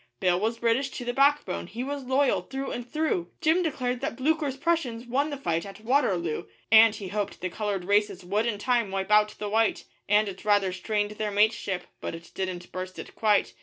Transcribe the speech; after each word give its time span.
Bill 0.19 0.39
was 0.39 0.57
British 0.57 0.89
to 0.97 1.05
the 1.05 1.13
backbone, 1.13 1.67
he 1.67 1.83
was 1.83 2.05
loyal 2.05 2.41
through 2.41 2.71
and 2.71 2.91
through; 2.91 3.29
Jim 3.39 3.61
declared 3.61 4.01
that 4.01 4.15
Blucher's 4.15 4.57
Prussians 4.57 5.05
won 5.05 5.29
the 5.29 5.37
fight 5.37 5.63
at 5.63 5.81
Waterloo, 5.81 6.45
And 6.71 6.95
he 6.95 7.09
hoped 7.09 7.39
the 7.39 7.51
coloured 7.51 7.85
races 7.85 8.25
would 8.25 8.47
in 8.47 8.57
time 8.57 8.89
wipe 8.89 9.11
out 9.11 9.35
the 9.37 9.47
white 9.47 9.83
And 10.09 10.27
it 10.27 10.43
rather 10.43 10.73
strained 10.73 11.11
their 11.11 11.29
mateship, 11.29 11.83
but 11.99 12.15
it 12.15 12.31
didn't 12.33 12.71
burst 12.71 12.97
it 12.97 13.13
quite. 13.13 13.53